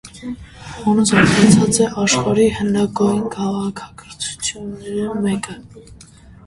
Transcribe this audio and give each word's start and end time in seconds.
Հոն 0.77 1.01
զարգացած 1.09 1.77
է 1.85 1.91
աշխարհի 2.05 2.47
հնագոյն 2.57 3.21
քաղաքակրթութիւններէն 3.37 5.27
մէկը։ 5.29 5.63